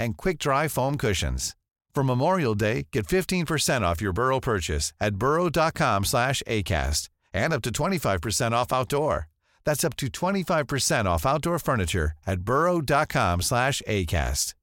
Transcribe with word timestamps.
and 0.00 0.16
quick-dry 0.16 0.66
foam 0.66 0.96
cushions. 0.96 1.54
For 1.94 2.02
Memorial 2.02 2.54
Day, 2.54 2.86
get 2.92 3.06
15% 3.06 3.82
off 3.82 4.00
your 4.00 4.12
Burrow 4.12 4.40
purchase 4.40 4.92
at 5.00 5.16
burrow.com 5.16 6.04
slash 6.04 6.42
ACAST 6.46 7.08
and 7.32 7.52
up 7.52 7.62
to 7.62 7.70
25% 7.70 8.52
off 8.52 8.72
outdoor. 8.72 9.28
That's 9.64 9.84
up 9.84 9.96
to 9.96 10.06
25% 10.06 11.04
off 11.04 11.26
outdoor 11.26 11.58
furniture 11.58 12.12
at 12.26 12.40
burrow.com 12.40 13.42
slash 13.42 13.82
ACAST. 13.86 14.54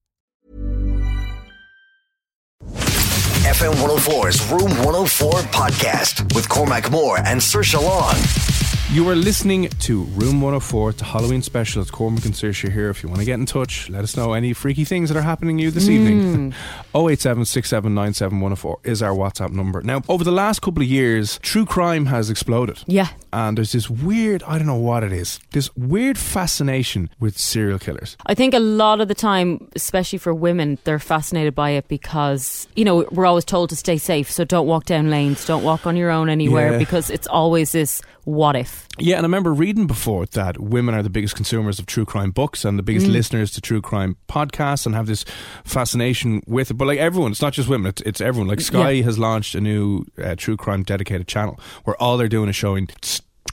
FM 3.47 3.73
104's 3.75 4.51
Room 4.51 4.75
104 4.83 5.31
podcast 5.53 6.35
with 6.35 6.49
Cormac 6.49 6.91
Moore 6.91 7.19
and 7.19 7.39
Saoirse 7.39 7.81
Long. 7.81 8.66
You 8.89 9.09
are 9.09 9.15
listening 9.15 9.67
to 9.67 10.03
Room 10.03 10.39
104, 10.39 10.93
the 10.93 11.03
Halloween 11.03 11.41
special. 11.41 11.81
It's 11.81 11.91
Cormac 11.91 12.23
and 12.23 12.33
Saoirse 12.33 12.71
here. 12.71 12.89
If 12.89 13.03
you 13.03 13.09
want 13.09 13.19
to 13.19 13.25
get 13.25 13.33
in 13.33 13.45
touch, 13.45 13.89
let 13.89 14.01
us 14.01 14.15
know 14.15 14.31
any 14.31 14.53
freaky 14.53 14.85
things 14.85 15.09
that 15.09 15.17
are 15.17 15.23
happening 15.23 15.57
to 15.57 15.63
you 15.63 15.71
this 15.71 15.87
hmm. 15.87 15.91
evening. 15.91 16.53
087 16.95 17.41
is 17.41 17.57
our 17.57 19.11
WhatsApp 19.13 19.51
number. 19.51 19.81
Now, 19.81 20.03
over 20.07 20.23
the 20.23 20.31
last 20.31 20.61
couple 20.61 20.81
of 20.81 20.87
years, 20.87 21.37
true 21.39 21.65
crime 21.65 22.05
has 22.05 22.29
exploded. 22.29 22.81
Yeah. 22.87 23.09
And 23.33 23.57
there's 23.57 23.73
this 23.73 23.89
weird, 23.89 24.41
I 24.43 24.57
don't 24.57 24.67
know 24.67 24.75
what 24.75 25.03
it 25.03 25.11
is, 25.11 25.41
this 25.51 25.69
weird 25.75 26.17
fascination 26.17 27.09
with 27.19 27.37
serial 27.37 27.79
killers. 27.79 28.15
I 28.25 28.35
think 28.35 28.53
a 28.53 28.59
lot 28.59 29.01
of 29.01 29.09
the 29.09 29.15
time, 29.15 29.69
especially 29.75 30.19
for 30.19 30.33
women, 30.33 30.77
they're 30.85 30.97
fascinated 30.97 31.53
by 31.53 31.71
it 31.71 31.89
because, 31.89 32.69
you 32.77 32.85
know, 32.85 33.05
we're 33.11 33.25
always 33.25 33.43
told 33.43 33.69
to 33.71 33.75
stay 33.75 33.97
safe. 33.97 34.31
So 34.31 34.45
don't 34.45 34.65
walk 34.65 34.85
down 34.85 35.09
lanes, 35.09 35.45
don't 35.45 35.63
walk 35.63 35.85
on 35.85 35.97
your 35.97 36.09
own 36.09 36.29
anywhere 36.29 36.71
Yeah. 36.71 36.77
because 36.79 37.09
it's 37.09 37.27
always 37.27 37.73
this 37.73 38.01
what 38.27 38.57
if. 38.57 38.76
Yeah, 38.99 39.17
and 39.17 39.25
I 39.25 39.27
remember 39.27 39.53
reading 39.53 39.85
before 39.87 40.25
that 40.27 40.59
women 40.59 40.95
are 40.95 41.03
the 41.03 41.09
biggest 41.09 41.35
consumers 41.35 41.77
of 41.79 41.85
true 41.85 42.05
crime 42.05 42.31
books 42.31 42.65
and 42.65 42.79
the 42.79 42.83
biggest 42.83 43.05
listeners 43.07 43.51
to 43.51 43.61
true 43.61 43.81
crime 43.81 44.17
podcasts 44.27 44.85
and 44.85 44.95
have 44.95 45.05
this 45.07 45.23
fascination 45.63 46.41
with 46.47 46.71
it. 46.71 46.75
But 46.75 46.87
like 46.87 46.99
everyone, 46.99 47.31
it's 47.31 47.41
not 47.41 47.53
just 47.53 47.69
women; 47.69 47.89
it's, 47.89 48.01
it's 48.01 48.21
everyone. 48.21 48.47
Like 48.47 48.61
Sky 48.61 48.91
Yeah. 48.91 49.03
has 49.05 49.19
launched 49.19 49.53
a 49.55 49.61
new 49.61 50.05
uh, 50.23 50.35
true 50.35 50.57
crime 50.57 50.83
dedicated 50.83 51.27
channel 51.27 51.59
where 51.83 51.95
all 52.01 52.17
they're 52.17 52.27
doing 52.27 52.49
is 52.49 52.55
showing 52.55 52.87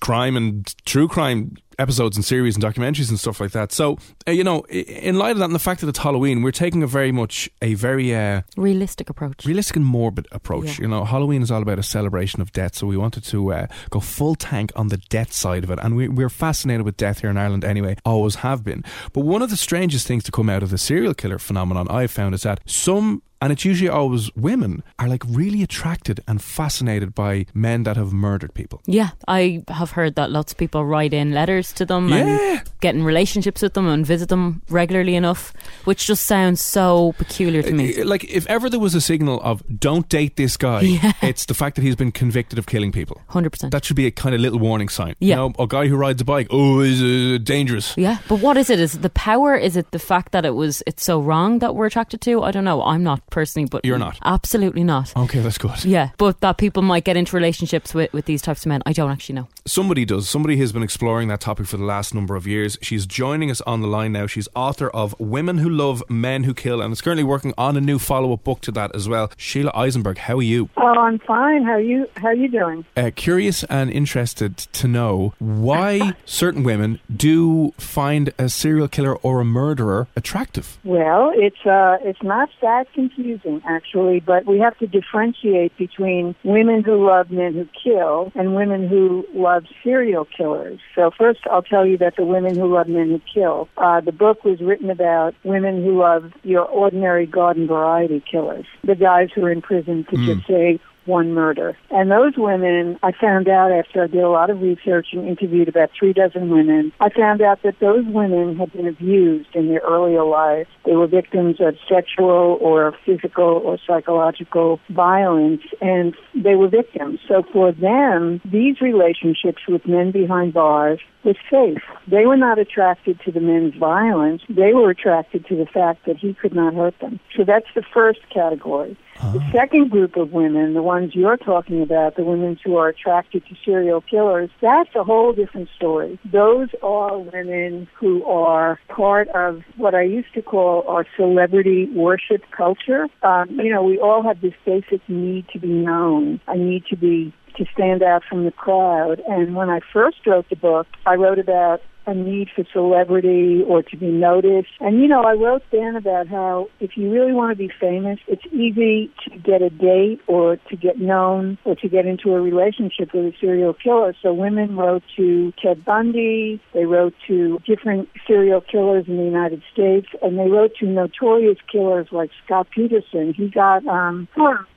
crime 0.05 0.37
and 0.37 0.75
true 0.85 1.09
crime 1.09 1.57
episodes 1.79 2.17
and 2.17 2.25
series 2.25 2.55
and 2.57 2.63
documentaries 2.63 3.09
and 3.09 3.19
stuff 3.19 3.41
like 3.41 3.53
that. 3.53 3.73
So 3.73 3.97
uh, 4.29 4.33
you 4.33 4.45
know, 4.45 4.61
in 4.69 5.17
light 5.19 5.33
of 5.33 5.39
that 5.39 5.47
and 5.47 5.55
the 5.55 5.67
fact 5.69 5.81
that 5.81 5.89
it's 5.89 5.99
Halloween, 5.99 6.43
we're 6.43 6.53
taking 6.67 6.83
a 6.83 6.87
very 6.87 7.11
much 7.11 7.49
a 7.63 7.73
very 7.75 8.15
uh, 8.15 8.43
Realistic 8.57 9.09
approach. 9.11 9.47
realistic 9.47 9.77
and 9.77 9.87
morbid 9.87 10.27
approach. 10.31 10.67
Yeah. 10.79 10.83
You 10.83 10.89
know, 10.89 11.05
Halloween 11.05 11.43
is 11.43 11.51
all 11.51 11.63
about 11.63 11.79
a 11.79 11.83
celebration 11.83 12.43
of 12.43 12.53
death, 12.53 12.75
so 12.77 12.87
we 12.87 12.99
wanted 12.99 13.25
to 13.25 13.53
uh, 13.53 13.67
go 13.91 14.01
full 14.01 14.35
tank 14.35 14.73
on 14.77 14.89
the 14.89 14.99
death 15.09 15.33
side 15.33 15.65
of 15.65 15.71
it, 15.71 15.79
and 15.83 15.97
we, 15.97 16.09
we're 16.09 16.29
fascinated 16.47 16.85
with 16.85 16.97
death 16.99 17.21
here 17.23 17.31
in 17.31 17.39
Ireland 17.39 17.65
anyway, 17.65 17.97
always 18.05 18.37
have 18.37 18.63
been. 18.63 18.85
But 19.15 19.23
one 19.23 19.43
of 19.43 19.51
the 19.51 19.57
strangest 19.57 20.07
things 20.07 20.23
to 20.25 20.33
come 20.33 20.49
out 20.51 20.63
of 20.63 20.71
the 20.71 20.79
serial 20.79 21.15
killer 21.15 21.39
phenomenon 21.39 21.89
I've 21.89 22.11
found 22.11 22.35
is 22.35 22.43
that 22.43 22.61
some. 22.67 23.23
And 23.45 23.53
it's 23.53 23.65
usually 23.67 23.91
always 23.91 24.35
women 24.35 24.83
are 24.99 25.07
like 25.07 25.23
really 25.29 25.63
attracted 25.63 26.21
and 26.27 26.41
fascinated 26.41 27.15
by 27.15 27.45
men 27.53 27.83
that 27.83 27.99
have 27.99 28.11
murdered 28.15 28.55
people. 28.55 28.81
Yeah, 28.87 29.11
I 29.29 29.63
have 29.69 29.91
heard 29.91 30.15
that 30.15 30.31
lots 30.31 30.53
of 30.53 30.57
people 30.59 30.83
write 30.87 31.13
in 31.13 31.33
letters 31.33 31.71
to 31.75 31.85
them 31.85 32.09
Yeah. 32.09 32.25
and 32.27 32.63
get 32.81 32.95
in 32.95 33.05
relationships 33.05 33.61
with 33.61 33.75
them 33.75 33.87
and 33.87 34.07
visit 34.07 34.31
them 34.31 34.63
regularly 34.71 35.15
enough, 35.15 35.53
which 35.85 36.07
just 36.07 36.25
sounds 36.25 36.63
so 36.63 37.13
peculiar 37.19 37.63
to 37.63 37.73
me. 37.73 38.03
Like, 38.03 38.25
if 38.25 38.47
ever 38.47 38.71
there 38.71 38.81
was 38.81 38.95
a 38.95 39.01
signal 39.03 39.43
of 39.43 39.63
don't 39.79 40.09
date 40.09 40.37
this 40.37 40.57
guy, 40.57 40.81
Yeah. 40.95 41.13
it's 41.21 41.45
the 41.45 41.55
fact 41.55 41.77
that 41.77 41.83
he's 41.83 41.97
been 41.97 42.13
convicted 42.13 42.59
of 42.59 42.65
killing 42.67 42.93
people. 42.93 43.21
100%. 43.31 43.71
That 43.73 43.85
should 43.85 43.97
be 43.97 44.07
a 44.07 44.11
kind 44.11 44.35
of 44.35 44.41
little 44.41 44.59
warning 44.59 44.89
sign. 44.89 45.17
You 45.21 45.29
Yeah. 45.29 45.37
know, 45.37 45.53
a 45.59 45.67
guy 45.67 45.87
who 45.89 45.97
rides 45.97 46.23
a 46.23 46.25
bike, 46.25 46.47
oh, 46.51 46.81
is 46.81 47.03
uh, 47.03 47.39
dangerous. 47.45 47.93
yeah, 47.99 48.19
but 48.27 48.41
what 48.41 48.57
is 48.57 48.71
it? 48.71 48.81
Is 48.81 48.95
it 48.95 49.03
the 49.03 49.11
power? 49.11 49.55
Is 49.55 49.77
it 49.77 49.91
the 49.91 49.99
fact 49.99 50.33
that 50.33 50.47
it 50.47 50.55
was 50.55 50.83
it's 50.87 51.05
so 51.05 51.21
wrong 51.21 51.59
that 51.59 51.75
we're 51.75 51.87
attracted 51.87 52.21
to? 52.23 52.43
I 52.43 52.51
don't 52.53 52.65
know. 52.65 52.83
I'm 52.83 53.03
not 53.03 53.21
personally, 53.35 53.69
but 53.69 53.85
You're 53.85 53.99
not? 53.99 54.17
Absolutely 54.25 54.85
not. 54.85 55.15
Okay, 55.17 55.41
that's 55.41 55.59
good. 55.59 55.85
Yeah, 55.85 56.11
but 56.19 56.41
that 56.41 56.57
people 56.57 56.83
might 56.83 57.03
get 57.05 57.17
into 57.17 57.35
relationships 57.35 57.93
with, 57.93 58.13
with 58.13 58.27
these 58.27 58.41
types 58.41 58.65
of 58.65 58.69
men, 58.69 58.81
I 58.87 58.93
don't 58.93 59.11
actually 59.11 59.35
know. 59.35 59.49
Somebody 59.67 60.05
does. 60.05 60.29
Somebody 60.29 60.57
has 60.59 60.73
been 60.73 60.85
exploring 60.85 61.27
that 61.29 61.41
topic 61.41 61.67
for 61.67 61.77
the 61.77 61.85
last 61.85 62.15
number 62.15 62.37
of 62.37 62.47
years. 62.47 62.79
She's 62.81 63.07
joining 63.07 63.51
us 63.51 63.61
on 63.63 63.81
the 63.81 63.89
line 63.89 64.13
now. 64.13 64.29
She's 64.29 64.49
author 64.55 64.89
of 64.91 65.19
Women 65.19 65.59
Who 65.59 65.69
Love, 65.69 66.03
Men 66.09 66.45
Who 66.45 66.55
Kill, 66.55 66.81
and 66.81 66.93
is 66.93 67.03
currently 67.03 67.25
working 67.25 67.53
on 67.59 67.77
a 67.77 67.81
new 67.81 67.99
follow 67.99 68.33
up 68.33 68.45
book 68.45 68.61
to 68.63 68.73
that 68.73 68.95
as 68.95 69.09
well. 69.09 69.33
Sheila 69.37 69.73
Isenberg, 69.73 70.19
how 70.19 70.37
are 70.37 70.43
you? 70.43 70.71
Oh, 70.77 70.87
I'm 70.87 71.19
fine. 71.19 71.65
How 71.65 71.73
are 71.73 71.81
you? 71.81 72.07
How 72.17 72.29
are 72.29 72.35
you 72.35 72.49
doing? 72.49 72.85
Uh, 72.97 73.11
curious 73.15 73.65
and 73.65 73.91
interested 73.91 74.57
to 74.59 74.87
know 74.87 75.35
why 75.41 76.15
certain 76.25 76.63
women 76.63 77.01
do 77.15 77.73
find 77.79 78.33
a 78.39 78.49
serial 78.49 78.87
killer 78.87 79.17
or 79.17 79.41
a 79.41 79.45
murderer 79.45 80.07
attractive. 80.15 80.79
Well, 80.85 81.33
it's 81.35 81.67
uh, 81.67 81.97
it's 82.03 82.23
not 82.23 82.49
that 82.63 82.87
confusing 83.25 83.63
actually, 83.67 84.21
but 84.21 84.47
we 84.47 84.59
have 84.59 84.77
to 84.79 84.87
differentiate 84.87 85.77
between 85.77 86.35
women 86.45 86.83
who 86.83 87.07
love 87.07 87.31
men 87.31 87.55
who 87.55 87.67
kill 87.83 88.33
and 88.35 88.55
women 88.55 88.89
who 88.89 89.25
love 89.35 89.65
serial 89.83 90.25
killers. 90.25 90.81
So 90.95 91.11
first, 91.17 91.41
I'll 91.51 91.63
tell 91.63 91.87
you 91.87 91.97
that 91.99 92.17
the 92.17 92.25
women 92.25 92.57
who 92.57 92.73
love 92.73 92.89
men 92.89 93.09
who 93.09 93.21
kill. 93.33 93.69
Uh, 93.77 94.01
the 94.01 94.13
book 94.13 94.45
was 94.45 94.61
written 94.61 94.91
about 94.91 95.35
women 95.45 95.83
who 95.83 96.01
love 96.01 96.33
your 96.43 96.65
ordinary 96.65 97.27
garden 97.27 97.67
variety 97.67 98.23
killers, 98.31 98.67
the 98.85 98.95
guys 98.95 99.29
who 99.35 99.45
are 99.45 99.53
in 99.53 99.63
prison 99.63 100.07
to 100.11 100.17
just 100.27 100.47
say 100.47 100.81
one 101.07 101.33
murder. 101.33 101.77
And 101.91 102.11
those 102.11 102.35
women, 102.37 102.99
I 103.03 103.13
found 103.13 103.49
out 103.49 103.73
after 103.73 104.05
I 104.05 104.07
did 104.07 104.23
a 104.23 104.29
lot 104.29 104.51
of 104.51 104.61
research 104.61 105.09
and 105.13 105.27
interviewed 105.27 105.69
about 105.69 105.91
three 105.99 106.13
dozen 106.13 106.51
women, 106.51 106.93
I 107.01 107.11
found 107.11 107.43
out 107.43 107.63
that 107.63 107.81
those 107.81 108.05
women 108.07 108.57
had 108.57 108.73
been 108.73 108.87
abused 108.87 109.55
in 109.55 109.69
their 109.69 109.81
earlier 109.81 110.25
lives. 110.25 110.69
They 110.85 110.95
were 110.95 111.07
victims 111.07 111.57
of 111.61 111.77
sexual 111.89 112.59
or 112.61 112.95
physical 113.05 113.63
or 113.65 113.79
psychological 113.87 114.81
violence, 114.91 115.63
and 115.81 116.15
they 116.35 116.55
were 116.55 116.69
victims. 116.69 117.21
So 117.29 117.43
for 117.53 117.73
them, 117.73 118.41
these 118.45 118.81
relationships 118.81 119.63
with 119.69 119.87
men 119.87 120.11
behind 120.11 120.55
bars 120.55 121.01
was 121.25 121.37
safe. 121.51 121.83
They 122.07 122.27
were 122.27 122.37
not 122.37 122.59
attracted 122.59 123.21
to 123.25 123.33
the 123.33 123.41
men's 123.41 123.75
violence. 123.75 124.43
They 124.49 124.73
were 124.73 124.91
attracted 124.91 125.47
to 125.47 125.57
the 125.57 125.67
fact 125.67 126.07
that 126.07 126.17
he 126.17 126.35
could 126.35 126.55
not 126.55 126.75
hurt 126.75 126.99
them. 127.01 127.21
So 127.37 127.45
that's 127.45 127.67
the 127.75 127.83
first 127.83 128.21
category. 128.31 128.97
The 129.33 129.43
second 129.53 129.91
group 129.91 130.17
of 130.17 130.33
women, 130.33 130.75
the 130.75 130.83
ones 130.83 131.15
you're 131.15 131.37
talking 131.37 131.81
about, 131.81 132.17
the 132.17 132.25
women 132.25 132.59
who 132.63 132.77
are 132.77 132.89
attracted 132.89 133.47
to 133.47 133.55
serial 133.65 134.01
killers, 134.01 134.51
that's 134.61 134.95
a 134.95 135.05
whole 135.05 135.33
different 135.33 135.69
story. 135.75 136.19
Those 136.31 136.69
are 136.83 137.19
women 137.19 137.89
who 137.99 138.25
are 138.25 138.79
part 138.89 139.29
of 139.29 139.63
what 139.77 139.95
I 139.95 140.03
used 140.03 140.35
to 140.35 140.43
call 140.43 140.85
our 140.89 141.07
celebrity 141.17 141.87
worship 141.95 142.43
culture. 142.51 143.07
Um, 143.23 143.51
you 143.51 143.73
know, 143.73 143.83
we 143.83 143.99
all 143.99 144.23
have 144.23 144.41
this 144.41 144.55
basic 144.67 145.01
need 145.09 145.47
to 145.53 145.59
be 145.59 145.69
known, 145.69 146.41
a 146.49 146.57
need 146.57 146.85
to 146.87 146.97
be 146.97 147.33
to 147.57 147.65
stand 147.73 148.03
out 148.03 148.23
from 148.29 148.45
the 148.45 148.53
crowd. 148.53 149.21
And 149.29 149.55
when 149.55 149.71
I 149.71 149.81
first 149.93 150.27
wrote 150.27 150.49
the 150.49 150.57
book, 150.57 150.87
I 151.07 151.15
wrote 151.15 151.39
about 151.39 151.81
a 152.07 152.15
need 152.15 152.49
for 152.55 152.65
celebrity 152.73 153.63
or 153.67 153.83
to 153.83 153.97
be 153.97 154.09
noticed. 154.09 154.71
And 154.81 155.01
you 155.01 155.09
know, 155.09 155.23
I 155.23 155.33
wrote 155.33 155.63
then 155.73 155.97
about 155.97 156.29
how 156.29 156.69
if 156.81 156.97
you 156.97 157.11
really 157.11 157.33
want 157.33 157.53
to 157.53 157.57
be 157.57 157.73
famous, 157.81 158.19
it's 158.27 158.45
easy 158.53 159.11
to 159.25 159.39
get 159.39 159.63
a 159.63 159.71
date 159.71 160.21
or 160.27 160.57
to 160.57 160.77
get 160.77 160.99
known 160.99 161.59
or 161.65 161.75
to 161.77 161.89
get 161.89 162.07
into 162.07 162.35
a 162.35 162.41
relationship 162.41 163.15
with 163.15 163.25
a 163.27 163.33
serial 163.41 163.75
killer. 163.75 164.15
So 164.23 164.33
women 164.33 164.77
wrote 164.77 165.03
to 165.17 165.53
Ted 165.63 165.85
Bundy, 165.85 166.61
they 166.73 166.85
wrote 166.85 167.15
to 167.27 167.59
different 167.67 168.09
serial 168.27 168.61
killers 168.61 169.07
in 169.09 169.17
the 169.17 169.25
United 169.25 169.63
States, 169.73 170.09
and 170.23 170.39
they 170.39 170.49
wrote 170.49 170.73
to 170.81 170.87
notorious 170.87 171.59
killers 171.71 172.09
like 172.13 172.31
Scott 172.45 172.69
Peterson. 172.75 173.33
He 173.35 173.49
got 173.49 173.87
um 173.87 174.29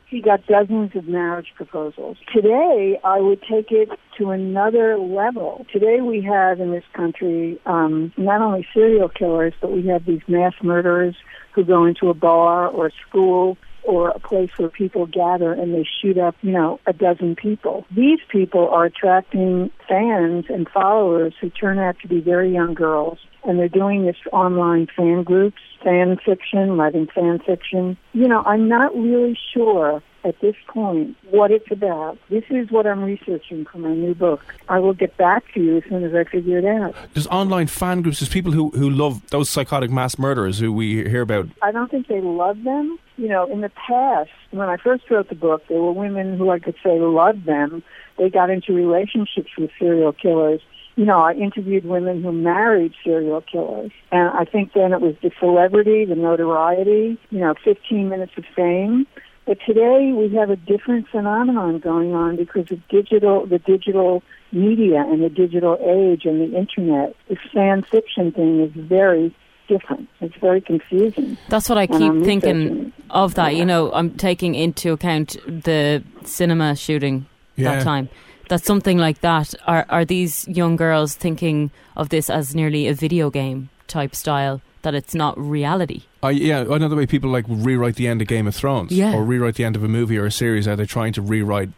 he 0.10 0.22
got 0.22 0.46
dozens 0.48 0.96
of 0.96 1.08
marriage 1.08 1.48
proposals. 1.56 2.18
Today, 2.34 3.00
I 3.04 3.20
would 3.20 3.42
take 3.42 3.72
it 3.72 3.90
to 4.18 4.32
another 4.32 4.98
level. 4.98 5.66
Today, 5.72 6.00
we 6.02 6.22
have 6.22 6.60
in 6.60 6.72
this 6.72 6.86
country 6.94 7.60
um, 7.66 8.14
not 8.16 8.42
only 8.42 8.66
serial 8.74 9.10
killers, 9.10 9.54
but 9.62 9.72
we 9.72 9.86
have 9.88 10.06
these 10.06 10.22
mass 10.28 10.54
murderers 10.64 11.16
who 11.54 11.66
go 11.66 11.86
into 11.86 12.10
a 12.10 12.14
bar 12.14 12.68
or 12.68 12.88
a 12.88 12.92
school 13.08 13.58
or 13.88 14.10
a 14.10 14.20
place 14.20 14.52
where 14.58 14.70
people 14.70 15.08
gather 15.08 15.54
and 15.54 15.74
they 15.74 15.88
shoot 16.02 16.18
up, 16.18 16.36
you 16.42 16.52
know, 16.52 16.80
a 16.86 16.94
dozen 16.94 17.36
people. 17.36 17.86
These 17.96 18.20
people 18.30 18.68
are 18.70 18.86
attracting 18.86 19.72
fans 19.88 20.46
and 20.50 20.68
followers 20.70 21.34
who 21.40 21.50
turn 21.50 21.80
out 21.80 21.98
to 22.02 22.08
be 22.08 22.20
very 22.20 22.54
young 22.54 22.74
girls 22.74 23.18
and 23.46 23.58
they're 23.58 23.70
doing 23.70 24.06
this 24.06 24.18
online 24.34 24.88
fan 24.96 25.24
groups, 25.24 25.62
fan 25.82 26.18
fiction, 26.24 26.78
writing 26.78 27.08
fan 27.16 27.40
fiction. 27.40 27.98
You 28.12 28.28
know, 28.28 28.44
I'm 28.46 28.68
not 28.68 28.94
really 28.94 29.40
sure 29.54 30.04
at 30.28 30.40
this 30.42 30.56
point 30.68 31.16
what 31.30 31.52
it's 31.52 31.72
about. 31.72 32.18
This 32.30 32.44
is 32.50 32.70
what 32.70 32.86
I'm 32.86 33.02
researching 33.02 33.66
for 33.66 33.78
my 33.78 33.94
new 33.94 34.14
book. 34.14 34.42
I 34.68 34.80
will 34.80 34.94
get 34.94 35.16
back 35.18 35.52
to 35.54 35.62
you 35.62 35.78
as 35.78 35.84
soon 35.86 36.04
as 36.04 36.14
I 36.14 36.26
figure 36.30 36.58
it 36.58 36.66
out. 36.66 36.94
There's 37.14 37.28
online 37.28 37.68
fan 37.68 38.02
groups. 38.02 38.20
There's 38.20 38.30
people 38.30 38.52
who, 38.52 38.70
who 38.72 38.90
love 38.90 39.26
those 39.30 39.50
psychotic 39.50 39.90
mass 39.90 40.20
murderers 40.20 40.60
who 40.60 40.74
we 40.74 41.08
hear 41.08 41.22
about. 41.22 41.48
I 41.64 41.72
don't 41.72 41.90
think 41.90 42.08
they 42.08 42.22
love 42.22 42.64
them. 42.64 43.00
You 43.16 43.30
know, 43.30 43.52
in 43.52 43.62
the 43.62 43.70
past, 43.70 44.30
when 44.52 44.70
I 44.70 44.78
first 44.78 45.10
wrote 45.10 45.30
the 45.30 45.36
book, 45.36 45.64
there 45.70 45.82
were 45.82 45.94
women 45.94 46.38
who 46.38 46.52
I 46.52 46.60
could 46.60 46.76
say 46.84 47.00
loved 47.00 47.46
them. 47.46 47.82
They 48.18 48.30
got 48.30 48.50
into 48.50 48.74
relationships 48.74 49.50
with 49.58 49.72
serial 49.80 50.14
killers 50.14 50.62
you 50.98 51.06
know, 51.06 51.20
I 51.20 51.34
interviewed 51.34 51.86
women 51.86 52.24
who 52.24 52.32
married 52.32 52.92
serial 53.04 53.42
killers. 53.42 53.92
And 54.12 54.30
I 54.30 54.46
think 54.46 54.74
then 54.74 54.94
it 54.94 55.00
was 55.00 55.14
the 55.22 55.30
celebrity, 55.40 56.06
the 56.06 56.16
notoriety, 56.16 57.20
you 57.30 57.40
know, 57.40 57.54
15 57.64 58.10
minutes 58.10 58.32
of 58.36 58.46
fame. 58.56 59.06
But 59.48 59.60
today 59.66 60.12
we 60.14 60.36
have 60.36 60.50
a 60.50 60.58
different 60.58 61.08
phenomenon 61.08 61.80
going 61.80 62.14
on 62.14 62.36
because 62.36 62.70
of 62.70 62.86
digital, 62.90 63.46
the 63.46 63.60
digital 63.60 64.22
media 64.52 65.06
and 65.08 65.24
the 65.24 65.30
digital 65.30 65.78
age 65.82 66.26
and 66.26 66.42
the 66.42 66.58
internet. 66.58 67.16
This 67.30 67.40
fan 67.54 67.84
fiction 67.84 68.34
thing 68.34 68.60
is 68.60 68.72
very 68.76 69.34
different. 69.70 70.10
It's 70.20 70.36
very 70.36 70.60
confusing. 70.60 71.38
That's 71.48 71.70
what 71.70 71.78
I 71.78 71.88
keep 71.88 72.24
thinking 72.26 72.92
of 73.10 73.36
that. 73.36 73.54
Yeah. 73.54 73.60
You 73.60 73.66
know, 73.66 73.94
I'm 73.94 74.12
taking 74.12 74.54
into 74.54 74.92
account 74.92 75.38
the 75.48 76.04
cinema 76.26 76.76
shooting 76.76 77.26
yeah. 77.56 77.76
that 77.76 77.84
time 77.84 78.10
that 78.50 78.66
something 78.66 78.98
like 78.98 79.22
that 79.22 79.54
are 79.66 79.86
are 79.90 80.04
these 80.04 80.46
young 80.48 80.76
girls 80.76 81.16
thinking 81.16 81.72
of 81.96 82.10
this 82.10 82.30
as 82.30 82.54
nearly 82.54 82.88
a 82.88 82.94
video 82.94 83.30
game 83.30 83.70
type 83.88 84.14
style 84.16 84.62
that 84.88 84.96
it's 84.96 85.14
not 85.14 85.38
reality. 85.38 86.04
Uh, 86.24 86.30
yeah, 86.30 86.62
another 86.62 86.96
way 86.96 87.06
people 87.06 87.30
like 87.30 87.44
rewrite 87.50 87.96
the 87.96 88.08
end 88.08 88.22
of 88.22 88.28
Game 88.30 88.48
of 88.48 88.56
Thrones 88.56 88.94
yeah. 88.94 89.14
or 89.14 89.22
rewrite 89.22 89.56
the 89.56 89.66
end 89.66 89.76
of 89.76 89.84
a 89.84 89.90
movie 89.90 90.18
or 90.18 90.26
a 90.26 90.32
series. 90.32 90.66
Are 90.66 90.78
they 90.78 90.86
trying 90.86 91.12
to 91.14 91.22
rewrite 91.22 91.70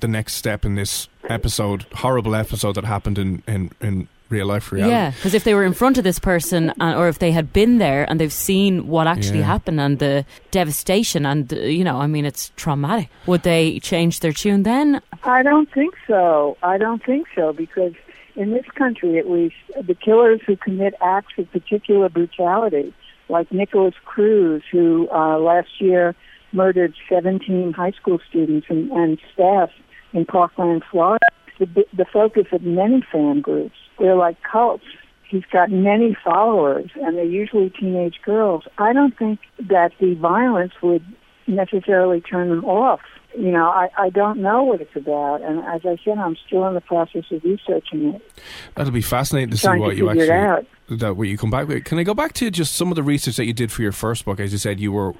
the 0.00 0.08
next 0.08 0.34
step 0.34 0.66
in 0.66 0.74
this 0.74 1.08
episode, 1.30 1.86
horrible 1.94 2.34
episode 2.34 2.74
that 2.74 2.84
happened 2.84 3.18
in, 3.18 3.42
in, 3.48 3.70
in 3.80 4.08
real 4.28 4.46
life 4.46 4.70
reality. 4.70 4.92
Yeah, 4.92 5.10
because 5.12 5.32
if 5.32 5.44
they 5.44 5.54
were 5.54 5.64
in 5.64 5.72
front 5.72 5.96
of 5.96 6.04
this 6.04 6.18
person, 6.18 6.70
uh, 6.78 6.94
or 6.96 7.08
if 7.08 7.18
they 7.18 7.32
had 7.32 7.52
been 7.52 7.78
there 7.78 8.08
and 8.10 8.20
they've 8.20 8.32
seen 8.32 8.86
what 8.86 9.06
actually 9.06 9.38
yeah. 9.38 9.46
happened 9.46 9.80
and 9.80 9.98
the 9.98 10.26
devastation, 10.50 11.24
and 11.24 11.50
you 11.52 11.84
know, 11.84 11.96
I 11.96 12.06
mean, 12.06 12.26
it's 12.26 12.52
traumatic. 12.56 13.08
Would 13.26 13.42
they 13.42 13.80
change 13.80 14.20
their 14.20 14.32
tune 14.32 14.62
then? 14.62 15.00
I 15.24 15.42
don't 15.42 15.72
think 15.72 15.94
so. 16.06 16.58
I 16.62 16.78
don't 16.78 17.02
think 17.02 17.26
so 17.34 17.52
because 17.52 17.94
in 18.38 18.52
this 18.52 18.64
country, 18.74 19.18
at 19.18 19.28
least, 19.28 19.56
the 19.76 19.94
killers 19.94 20.40
who 20.46 20.56
commit 20.56 20.94
acts 21.02 21.34
of 21.38 21.50
particular 21.50 22.08
brutality, 22.08 22.94
like 23.28 23.52
Nikolas 23.52 23.94
Cruz, 24.04 24.62
who 24.70 25.08
uh, 25.10 25.38
last 25.38 25.80
year 25.80 26.14
murdered 26.52 26.94
17 27.08 27.72
high 27.74 27.90
school 27.90 28.18
students 28.28 28.68
and, 28.70 28.90
and 28.92 29.18
staff 29.34 29.70
in 30.12 30.24
Parkland, 30.24 30.82
Florida, 30.90 31.26
the, 31.58 31.84
the 31.92 32.06
focus 32.10 32.46
of 32.52 32.62
many 32.62 33.04
fan 33.12 33.40
groups 33.40 33.74
they're 33.98 34.16
like 34.16 34.36
cults. 34.42 34.84
He's 35.28 35.44
got 35.52 35.70
many 35.70 36.16
followers, 36.24 36.90
and 36.94 37.16
they're 37.16 37.24
usually 37.24 37.70
teenage 37.70 38.20
girls. 38.24 38.64
I 38.78 38.92
don't 38.92 39.16
think 39.16 39.40
that 39.68 39.92
the 40.00 40.14
violence 40.14 40.72
would 40.82 41.04
necessarily 41.46 42.20
turn 42.20 42.48
them 42.48 42.64
off. 42.64 43.00
You 43.36 43.52
know, 43.52 43.68
I, 43.68 43.90
I 43.96 44.10
don't 44.10 44.40
know 44.40 44.62
what 44.62 44.80
it's 44.80 44.96
about, 44.96 45.42
and 45.42 45.60
as 45.60 45.82
I 45.84 45.96
said, 46.04 46.18
I'm 46.18 46.36
still 46.46 46.66
in 46.66 46.74
the 46.74 46.80
process 46.80 47.24
of 47.30 47.44
researching 47.44 48.14
it. 48.14 48.32
That'll 48.74 48.92
be 48.92 49.02
fascinating 49.02 49.50
to 49.50 49.56
see 49.56 49.68
what 49.68 49.90
to 49.90 49.96
you 49.96 50.08
actually 50.08 50.66
that 50.90 51.14
what 51.16 51.28
you 51.28 51.36
come 51.36 51.50
back 51.50 51.68
with. 51.68 51.84
Can 51.84 51.98
I 51.98 52.02
go 52.02 52.14
back 52.14 52.32
to 52.34 52.50
just 52.50 52.74
some 52.74 52.90
of 52.90 52.96
the 52.96 53.02
research 53.02 53.36
that 53.36 53.44
you 53.44 53.52
did 53.52 53.70
for 53.70 53.82
your 53.82 53.92
first 53.92 54.24
book? 54.24 54.40
As 54.40 54.52
you 54.52 54.58
said, 54.58 54.80
you 54.80 54.92
were 54.92 55.12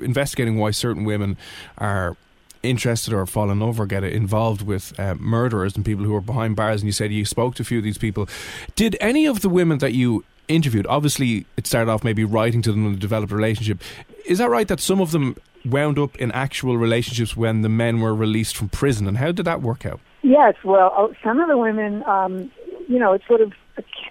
investigating 0.00 0.56
why 0.56 0.70
certain 0.70 1.04
women 1.04 1.36
are 1.78 2.16
interested 2.62 3.12
or 3.12 3.26
fallen 3.26 3.62
over 3.62 3.86
get 3.86 4.04
involved 4.04 4.62
with 4.62 4.98
uh, 4.98 5.14
murderers 5.16 5.76
and 5.76 5.84
people 5.84 6.04
who 6.04 6.14
are 6.14 6.20
behind 6.20 6.56
bars, 6.56 6.80
and 6.80 6.86
you 6.86 6.92
said 6.92 7.12
you 7.12 7.24
spoke 7.24 7.54
to 7.56 7.62
a 7.62 7.64
few 7.64 7.78
of 7.78 7.84
these 7.84 7.98
people. 7.98 8.28
Did 8.76 8.96
any 9.00 9.26
of 9.26 9.40
the 9.40 9.48
women 9.48 9.78
that 9.78 9.92
you 9.92 10.24
interviewed, 10.48 10.86
obviously 10.86 11.46
it 11.56 11.66
started 11.66 11.90
off 11.90 12.02
maybe 12.02 12.24
writing 12.24 12.62
to 12.62 12.72
them 12.72 12.86
and 12.86 12.98
developed 12.98 13.32
a 13.32 13.36
relationship. 13.36 13.80
Is 14.24 14.38
that 14.38 14.50
right 14.50 14.66
that 14.68 14.80
some 14.80 15.00
of 15.00 15.12
them 15.12 15.36
wound 15.64 15.98
up 15.98 16.16
in 16.16 16.32
actual 16.32 16.76
relationships 16.76 17.36
when 17.36 17.62
the 17.62 17.68
men 17.68 18.00
were 18.00 18.14
released 18.14 18.56
from 18.56 18.68
prison, 18.68 19.06
and 19.06 19.18
how 19.18 19.32
did 19.32 19.44
that 19.44 19.62
work 19.62 19.84
out? 19.84 20.00
Yes, 20.22 20.54
well, 20.64 20.92
oh, 20.96 21.14
some 21.22 21.40
of 21.40 21.48
the 21.48 21.56
women, 21.56 22.02
um, 22.04 22.50
you 22.88 22.98
know, 22.98 23.12
it's 23.12 23.26
sort 23.26 23.40
of 23.40 23.52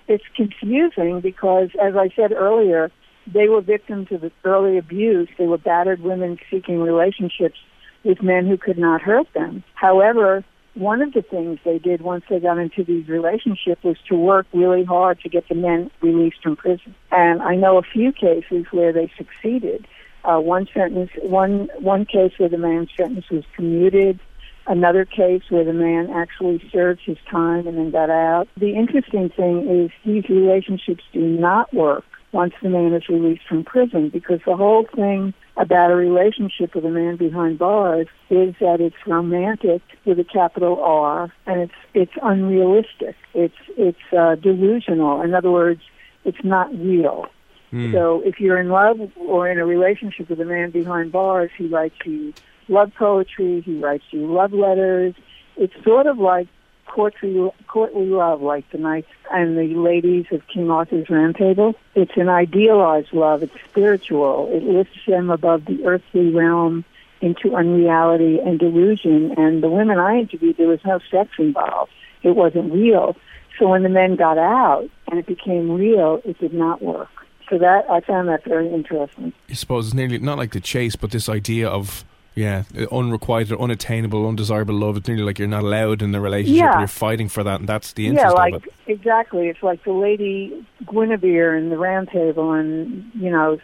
it's 0.08 0.24
confusing 0.36 1.20
because, 1.20 1.70
as 1.82 1.96
I 1.96 2.10
said 2.16 2.32
earlier, 2.32 2.92
they 3.32 3.50
were 3.50 3.62
victims 3.62 4.08
of 4.12 4.32
early 4.46 4.78
abuse. 4.78 5.28
They 5.38 5.48
were 5.48 5.58
battered 5.58 6.02
women 6.02 6.38
seeking 6.50 6.80
relationships 6.80 7.58
with 8.04 8.22
men 8.22 8.48
who 8.48 8.58
could 8.58 8.78
not 8.78 9.02
hurt 9.02 9.28
them. 9.34 9.64
However, 9.74 10.46
one 10.76 11.02
of 11.02 11.14
the 11.14 11.24
things 11.24 11.60
they 11.66 11.80
did 11.80 12.02
once 12.02 12.24
they 12.30 12.40
got 12.40 12.58
into 12.58 12.84
these 12.84 13.08
relationships 13.08 13.84
was 13.84 13.98
to 14.08 14.16
work 14.16 14.46
really 14.54 14.84
hard 14.84 15.20
to 15.22 15.30
get 15.30 15.50
the 15.50 15.56
men 15.56 15.92
released 16.02 16.42
from 16.42 16.56
prison. 16.56 16.96
And 17.12 17.42
I 17.42 17.56
know 17.56 17.78
a 17.78 17.82
few 17.82 18.12
cases 18.12 18.66
where 18.72 18.94
they 18.94 19.12
succeeded. 19.18 19.88
Uh, 20.24 20.40
one 20.40 20.68
sentence, 20.74 21.12
one 21.22 21.70
one 21.80 22.06
case 22.06 22.34
where 22.38 22.50
the 22.50 22.58
man's 22.58 22.90
sentence 22.98 23.30
was 23.30 23.44
commuted. 23.56 24.20
Another 24.66 25.06
case 25.06 25.44
where 25.50 25.64
the 25.64 25.74
man 25.74 26.10
actually 26.10 26.62
served 26.72 27.00
his 27.06 27.18
time 27.32 27.68
and 27.68 27.78
then 27.78 27.92
got 27.92 28.10
out. 28.10 28.50
The 28.58 28.76
interesting 28.76 29.30
thing 29.30 29.70
is 29.70 29.92
these 30.06 30.28
relationships 30.28 31.04
do 31.14 31.22
not 31.22 31.74
work 31.74 32.04
once 32.34 32.54
the 32.62 32.70
man 32.70 32.94
is 32.94 33.08
released 33.08 33.48
from 33.48 33.64
prison 33.64 34.10
because 34.10 34.40
the 34.46 34.56
whole 34.56 34.86
thing 34.96 35.34
about 35.56 35.90
a 35.90 35.96
relationship 35.96 36.76
with 36.76 36.86
a 36.86 36.90
man 36.90 37.16
behind 37.16 37.58
bars 37.58 38.08
is 38.30 38.54
that 38.60 38.80
it's 38.80 38.96
romantic 39.08 39.82
with 40.06 40.20
a 40.20 40.24
capital 40.24 40.84
R 40.84 41.32
and 41.46 41.62
it's 41.62 41.74
it's 41.94 42.12
unrealistic. 42.22 43.16
It's 43.34 43.56
it's 43.78 44.14
uh, 44.18 44.36
delusional. 44.36 45.22
In 45.22 45.34
other 45.34 45.52
words, 45.52 45.82
it's 46.26 46.44
not 46.44 46.70
real. 46.78 47.28
Mm. 47.72 47.92
So 47.92 48.22
if 48.22 48.40
you're 48.40 48.60
in 48.60 48.70
love 48.70 49.00
or 49.18 49.50
in 49.50 49.60
a 49.60 49.66
relationship 49.66 50.30
with 50.30 50.40
a 50.40 50.46
man 50.46 50.72
behind 50.72 51.12
bars, 51.12 51.52
he 51.58 51.68
writes 51.68 51.96
you 52.06 52.34
love 52.68 52.94
poetry, 52.96 53.62
he 53.62 53.80
writes 53.80 54.06
you 54.12 54.32
love 54.32 54.54
letters. 54.54 55.16
It's 55.58 55.74
sort 55.84 56.08
of 56.08 56.18
like 56.18 56.48
courtly, 56.86 57.52
courtly 57.68 58.06
love, 58.06 58.42
like 58.42 58.70
the 58.72 58.78
knights 58.78 59.10
and 59.32 59.58
the 59.58 59.76
ladies 59.76 60.26
of 60.32 60.48
King 60.48 60.72
Arthur's 60.72 61.10
Round 61.10 61.36
Table. 61.36 61.76
It's 61.96 62.16
an 62.16 62.30
idealized 62.30 63.14
love. 63.14 63.44
It's 63.44 63.54
spiritual. 63.70 64.50
It 64.52 64.64
lifts 64.64 65.06
them 65.06 65.30
above 65.30 65.66
the 65.66 65.86
earthly 65.86 66.30
realm 66.32 66.86
into 67.22 67.56
unreality 67.56 68.40
and 68.40 68.60
delusion. 68.60 69.34
And 69.38 69.62
the 69.62 69.70
women 69.70 70.00
I 70.00 70.20
interviewed, 70.20 70.58
there 70.58 70.68
was 70.68 70.84
no 70.86 71.00
sex 71.12 71.32
involved. 71.38 71.92
It 72.24 72.36
wasn't 72.36 72.74
real. 72.74 73.16
So 73.60 73.68
when 73.68 73.84
the 73.84 73.90
men 73.90 74.16
got 74.16 74.38
out 74.38 74.90
and 75.08 75.20
it 75.20 75.26
became 75.26 75.72
real, 75.72 76.22
it 76.24 76.40
did 76.40 76.54
not 76.54 76.82
work. 76.82 77.10
So 77.50 77.58
that 77.58 77.90
I 77.90 78.02
found 78.02 78.28
that 78.30 78.44
very 78.44 78.72
interesting. 78.72 79.34
I 79.50 79.54
suppose 79.54 79.88
it's 79.88 79.94
nearly 79.94 80.18
not 80.20 80.38
like 80.38 80.52
the 80.52 80.60
chase, 80.60 80.96
but 80.96 81.12
this 81.12 81.30
idea 81.30 81.70
of 81.70 82.04
yeah, 82.38 82.64
unrequited, 82.92 83.60
unattainable, 83.60 84.28
undesirable 84.28 84.76
love. 84.76 84.96
It's 84.98 85.08
nearly 85.08 85.24
like 85.24 85.40
you're 85.40 85.48
not 85.48 85.64
allowed 85.64 86.04
in 86.04 86.12
the 86.12 86.22
relationship, 86.22 86.60
yeah. 86.60 86.78
you're 86.78 86.88
fighting 86.88 87.30
for 87.30 87.44
that, 87.44 87.62
and 87.62 87.68
that's 87.68 87.94
the 87.94 88.06
interest 88.06 88.26
yeah, 88.28 88.32
like, 88.32 88.54
of 88.54 88.64
it. 88.64 88.74
Exactly. 88.86 89.48
It's 89.48 89.64
like 89.64 89.84
the 89.84 89.92
Lady 89.92 90.64
Guinevere 90.86 91.58
in 91.58 91.70
the 91.72 91.78
Round 91.78 92.10
Table, 92.10 92.52
and 92.52 93.10
you 93.16 93.32
know, 93.32 93.60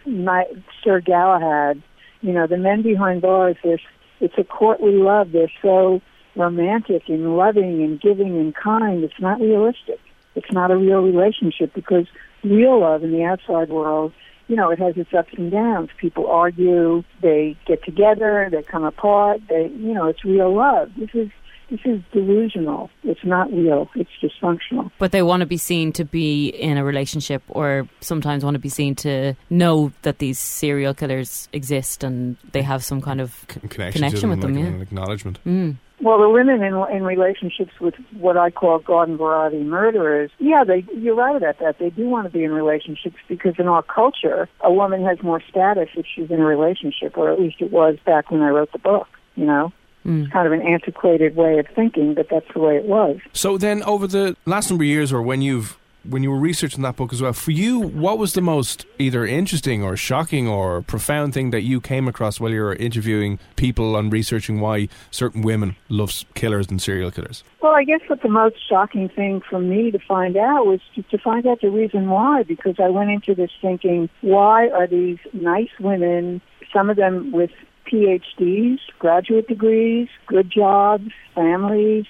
Sir 0.83 1.01
Galahad. 1.01 1.83
You 2.21 2.31
know, 2.31 2.47
the 2.47 2.57
men 2.57 2.81
behind 2.81 3.21
bars. 3.21 3.57
There's, 3.63 3.81
it's 4.21 4.37
a 4.39 4.43
courtly 4.43 4.93
love. 4.93 5.33
They're 5.33 5.51
so 5.61 6.01
romantic 6.35 7.09
and 7.09 7.37
loving 7.37 7.83
and 7.83 8.01
giving 8.01 8.39
and 8.39 8.55
kind. 8.55 9.03
It's 9.03 9.19
not 9.19 9.39
realistic. 9.39 9.99
It's 10.35 10.51
not 10.51 10.71
a 10.71 10.77
real 10.77 11.01
relationship 11.01 11.73
because 11.75 12.07
real 12.43 12.79
love 12.79 13.03
in 13.03 13.11
the 13.11 13.23
outside 13.23 13.69
world 13.69 14.13
you 14.47 14.55
know, 14.55 14.69
it 14.71 14.79
has 14.79 14.97
its 14.97 15.13
ups 15.13 15.33
and 15.37 15.51
downs. 15.51 15.89
People 15.97 16.27
argue, 16.27 17.03
they 17.21 17.55
get 17.65 17.83
together, 17.83 18.49
they 18.51 18.61
come 18.61 18.83
apart. 18.83 19.41
They, 19.49 19.67
you 19.67 19.93
know, 19.93 20.07
it's 20.07 20.23
real 20.25 20.53
love. 20.53 20.91
This 20.97 21.09
is 21.13 21.29
This 21.69 21.79
is 21.85 22.01
delusional. 22.11 22.89
It's 23.03 23.23
not 23.23 23.51
real. 23.51 23.89
It's 23.95 24.11
dysfunctional. 24.21 24.91
But 24.99 25.11
they 25.11 25.23
want 25.23 25.41
to 25.41 25.47
be 25.47 25.57
seen 25.57 25.91
to 25.93 26.03
be 26.03 26.49
in 26.49 26.77
a 26.77 26.83
relationship, 26.83 27.41
or 27.47 27.87
sometimes 28.01 28.43
want 28.43 28.55
to 28.55 28.59
be 28.59 28.69
seen 28.69 28.95
to 28.95 29.33
know 29.49 29.91
that 30.01 30.19
these 30.19 30.39
serial 30.39 30.93
killers 30.93 31.47
exist 31.53 32.03
and 32.03 32.37
they 32.51 32.61
have 32.61 32.83
some 32.83 33.01
kind 33.01 33.21
of 33.21 33.47
connection, 33.47 33.91
connection 33.93 34.29
with 34.29 34.41
them. 34.41 34.53
like 34.53 34.63
yeah, 34.63 34.69
an 34.69 34.81
acknowledgement. 34.81 35.39
Mm. 35.45 35.77
Well, 36.03 36.19
the 36.19 36.29
women 36.29 36.61
in 36.61 36.73
in 36.91 37.03
relationships 37.03 37.71
with 37.79 37.95
what 38.19 38.35
I 38.37 38.51
call 38.51 38.79
garden 38.79 39.15
variety 39.17 39.63
murderers, 39.63 40.31
yeah, 40.39 40.63
they 40.65 40.85
you're 40.95 41.15
right 41.15 41.35
about 41.35 41.59
that. 41.59 41.79
They 41.79 41.89
do 41.91 42.09
want 42.09 42.25
to 42.27 42.29
be 42.37 42.43
in 42.43 42.51
relationships 42.51 43.15
because 43.29 43.55
in 43.57 43.67
our 43.69 43.81
culture, 43.83 44.49
a 44.61 44.71
woman 44.71 45.03
has 45.05 45.23
more 45.23 45.41
status 45.49 45.89
if 45.95 46.05
she's 46.13 46.29
in 46.29 46.41
a 46.41 46.45
relationship, 46.45 47.17
or 47.17 47.31
at 47.31 47.39
least 47.39 47.57
it 47.61 47.71
was 47.71 47.97
back 48.05 48.29
when 48.31 48.41
I 48.41 48.49
wrote 48.49 48.71
the 48.73 48.79
book. 48.79 49.07
You 49.35 49.45
know, 49.45 49.71
Mm. 50.05 50.23
it's 50.25 50.33
kind 50.33 50.45
of 50.45 50.51
an 50.51 50.61
antiquated 50.61 51.37
way 51.37 51.57
of 51.59 51.65
thinking, 51.73 52.13
but 52.13 52.27
that's 52.29 52.45
the 52.53 52.59
way 52.59 52.75
it 52.75 52.83
was. 52.83 53.19
So 53.31 53.57
then, 53.57 53.81
over 53.83 54.05
the 54.05 54.35
last 54.45 54.69
number 54.69 54.83
of 54.83 54.87
years, 54.89 55.13
or 55.13 55.21
when 55.21 55.41
you've 55.41 55.77
when 56.07 56.23
you 56.23 56.31
were 56.31 56.39
researching 56.39 56.81
that 56.83 56.95
book 56.95 57.13
as 57.13 57.21
well, 57.21 57.33
for 57.33 57.51
you, 57.51 57.79
what 57.79 58.17
was 58.17 58.33
the 58.33 58.41
most 58.41 58.85
either 58.99 59.25
interesting 59.25 59.83
or 59.83 59.95
shocking 59.95 60.47
or 60.47 60.81
profound 60.81 61.33
thing 61.33 61.51
that 61.51 61.61
you 61.61 61.79
came 61.79 62.07
across 62.07 62.39
while 62.39 62.51
you 62.51 62.61
were 62.61 62.75
interviewing 62.75 63.39
people 63.55 63.95
and 63.95 64.11
researching 64.11 64.59
why 64.59 64.87
certain 65.11 65.41
women 65.41 65.75
love 65.89 66.25
killers 66.33 66.67
and 66.69 66.81
serial 66.81 67.11
killers? 67.11 67.43
Well, 67.61 67.73
I 67.73 67.83
guess 67.83 68.01
what 68.07 68.21
the 68.21 68.29
most 68.29 68.55
shocking 68.67 69.09
thing 69.09 69.41
for 69.49 69.59
me 69.59 69.91
to 69.91 69.99
find 69.99 70.35
out 70.35 70.65
was 70.65 70.81
to, 70.95 71.03
to 71.03 71.17
find 71.17 71.47
out 71.47 71.61
the 71.61 71.69
reason 71.69 72.09
why, 72.09 72.43
because 72.43 72.75
I 72.79 72.89
went 72.89 73.09
into 73.09 73.33
this 73.35 73.51
thinking, 73.61 74.09
why 74.21 74.69
are 74.69 74.87
these 74.87 75.19
nice 75.31 75.71
women, 75.79 76.41
some 76.73 76.89
of 76.89 76.97
them 76.97 77.31
with 77.31 77.51
PhDs, 77.91 78.79
graduate 78.99 79.47
degrees, 79.47 80.09
good 80.27 80.51
jobs, 80.51 81.11
families, 81.35 82.05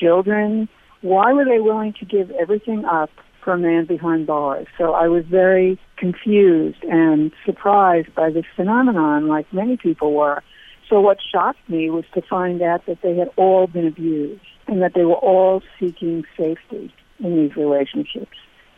children, 0.00 0.68
why 1.02 1.32
were 1.32 1.44
they 1.44 1.60
willing 1.60 1.92
to 1.94 2.06
give 2.06 2.30
everything 2.30 2.84
up 2.86 3.10
for 3.44 3.52
a 3.52 3.58
man 3.58 3.84
behind 3.84 4.26
bars? 4.26 4.66
So 4.78 4.94
I 4.94 5.06
was 5.08 5.24
very 5.26 5.78
confused 5.96 6.82
and 6.84 7.30
surprised 7.44 8.14
by 8.14 8.30
this 8.30 8.44
phenomenon, 8.56 9.28
like 9.28 9.46
many 9.52 9.76
people 9.76 10.12
were. 10.14 10.42
So 10.88 11.00
what 11.00 11.18
shocked 11.32 11.68
me 11.68 11.90
was 11.90 12.04
to 12.14 12.22
find 12.22 12.60
out 12.62 12.86
that 12.86 13.02
they 13.02 13.16
had 13.16 13.28
all 13.36 13.66
been 13.66 13.86
abused 13.86 14.42
and 14.66 14.82
that 14.82 14.92
they 14.94 15.04
were 15.04 15.14
all 15.14 15.62
seeking 15.78 16.24
safety 16.36 16.92
in 17.20 17.36
these 17.36 17.56
relationships. 17.56 18.36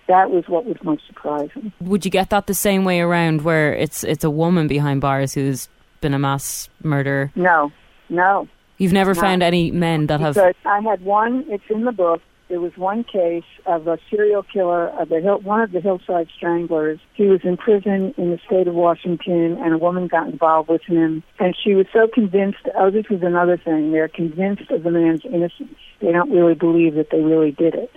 That 0.08 0.30
was 0.30 0.44
what 0.46 0.64
was 0.66 0.76
most 0.84 1.02
surprising. 1.06 1.72
Would 1.80 2.04
you 2.04 2.10
get 2.10 2.30
that 2.30 2.46
the 2.46 2.54
same 2.54 2.84
way 2.84 3.00
around, 3.00 3.42
where 3.42 3.74
it's 3.74 4.04
it's 4.04 4.22
a 4.22 4.30
woman 4.30 4.68
behind 4.68 5.00
bars 5.00 5.34
who's 5.34 5.68
been 6.00 6.14
a 6.14 6.18
mass 6.18 6.68
murderer? 6.82 7.32
No, 7.34 7.72
no. 8.08 8.46
You've 8.78 8.92
never 8.92 9.14
No. 9.14 9.20
found 9.20 9.42
any 9.42 9.72
men 9.72 10.06
that 10.06 10.20
have. 10.20 10.34
Because 10.34 10.54
I 10.64 10.80
had 10.80 11.02
one, 11.02 11.44
it's 11.48 11.64
in 11.68 11.84
the 11.84 11.92
book, 11.92 12.20
there 12.48 12.60
was 12.60 12.76
one 12.76 13.02
case 13.02 13.44
of 13.66 13.88
a 13.88 13.98
serial 14.08 14.42
killer, 14.42 14.88
of 14.88 15.08
the 15.08 15.20
hill, 15.20 15.40
one 15.40 15.60
of 15.60 15.72
the 15.72 15.80
hillside 15.80 16.28
stranglers. 16.36 17.00
He 17.14 17.26
was 17.26 17.40
in 17.42 17.56
prison 17.56 18.14
in 18.16 18.30
the 18.30 18.38
state 18.46 18.68
of 18.68 18.74
Washington, 18.74 19.58
and 19.60 19.74
a 19.74 19.78
woman 19.78 20.06
got 20.06 20.28
involved 20.28 20.68
with 20.68 20.82
him. 20.82 21.22
And 21.40 21.56
she 21.56 21.74
was 21.74 21.86
so 21.92 22.06
convinced, 22.06 22.68
oh, 22.76 22.90
this 22.90 23.08
was 23.08 23.22
another 23.22 23.56
thing, 23.56 23.92
they're 23.92 24.08
convinced 24.08 24.70
of 24.70 24.84
the 24.84 24.90
man's 24.90 25.24
innocence. 25.24 25.74
They 26.00 26.12
don't 26.12 26.30
really 26.30 26.54
believe 26.54 26.94
that 26.94 27.10
they 27.10 27.20
really 27.20 27.50
did 27.50 27.74
it. 27.74 27.90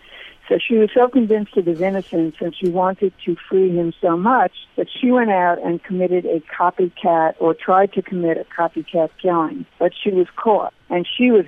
So 0.49 0.57
she 0.57 0.77
was 0.77 0.89
so 0.95 1.07
convinced 1.07 1.55
of 1.57 1.67
his 1.67 1.79
innocence 1.79 2.35
and 2.39 2.55
she 2.55 2.69
wanted 2.69 3.13
to 3.23 3.35
free 3.47 3.69
him 3.69 3.93
so 4.01 4.17
much 4.17 4.51
that 4.77 4.87
she 4.89 5.11
went 5.11 5.29
out 5.29 5.63
and 5.63 5.81
committed 5.83 6.25
a 6.25 6.41
copycat 6.41 7.35
or 7.37 7.53
tried 7.53 7.93
to 7.93 8.01
commit 8.01 8.37
a 8.37 8.45
copycat 8.45 9.11
killing. 9.21 9.67
But 9.77 9.91
she 10.03 10.09
was 10.09 10.25
caught 10.35 10.73
and 10.89 11.07
she 11.07 11.29
was 11.29 11.45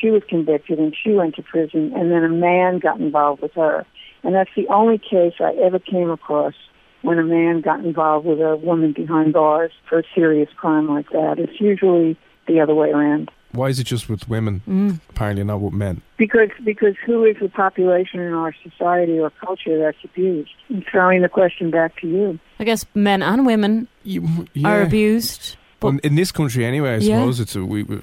she 0.00 0.10
was 0.10 0.22
convicted 0.28 0.78
and 0.78 0.94
she 0.94 1.10
went 1.10 1.34
to 1.34 1.42
prison 1.42 1.92
and 1.96 2.12
then 2.12 2.22
a 2.22 2.28
man 2.28 2.78
got 2.78 3.00
involved 3.00 3.42
with 3.42 3.52
her. 3.54 3.84
And 4.22 4.36
that's 4.36 4.54
the 4.54 4.68
only 4.68 4.98
case 4.98 5.34
I 5.40 5.52
ever 5.60 5.80
came 5.80 6.10
across 6.10 6.54
when 7.02 7.18
a 7.18 7.24
man 7.24 7.60
got 7.60 7.84
involved 7.84 8.24
with 8.24 8.40
a 8.40 8.56
woman 8.56 8.92
behind 8.92 9.32
bars 9.32 9.72
for 9.88 9.98
a 9.98 10.04
serious 10.14 10.48
crime 10.56 10.88
like 10.88 11.10
that. 11.10 11.40
It's 11.40 11.60
usually 11.60 12.16
the 12.46 12.60
other 12.60 12.74
way 12.74 12.90
around. 12.90 13.32
Why 13.54 13.68
is 13.68 13.78
it 13.78 13.84
just 13.84 14.08
with 14.08 14.28
women, 14.28 14.62
Mm. 14.68 15.00
apparently 15.10 15.44
not 15.44 15.60
with 15.60 15.72
men? 15.74 16.02
Because 16.16 16.50
because 16.64 16.94
who 17.06 17.24
is 17.24 17.36
the 17.40 17.48
population 17.48 18.20
in 18.20 18.32
our 18.34 18.52
society 18.62 19.18
or 19.18 19.30
culture 19.30 19.78
that's 19.78 20.02
abused? 20.04 20.50
I'm 20.70 20.82
throwing 20.90 21.22
the 21.22 21.28
question 21.28 21.70
back 21.70 21.98
to 22.00 22.06
you. 22.08 22.38
I 22.60 22.64
guess 22.64 22.84
men 22.94 23.22
and 23.22 23.46
women 23.46 23.88
You, 24.02 24.46
are 24.64 24.82
abused. 24.82 25.56
But 25.80 25.86
Well, 25.92 26.00
in 26.02 26.14
this 26.16 26.32
country, 26.32 26.64
anyway, 26.64 26.90
I 26.94 26.96
Yeah. 26.98 27.18
suppose 27.18 27.40
it's 27.40 27.56
a 27.56 27.64
we. 27.64 27.82
we 27.84 28.00